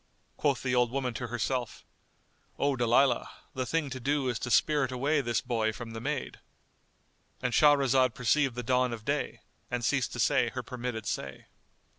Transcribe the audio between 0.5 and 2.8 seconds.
the old woman to herself, "O